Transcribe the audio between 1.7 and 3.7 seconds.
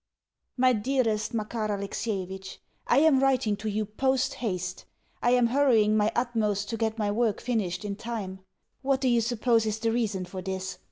ALEXIEVITCH I am writing to